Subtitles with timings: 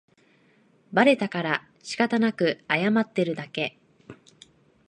[0.91, 3.77] バレたからしかたなく謝ってるだけ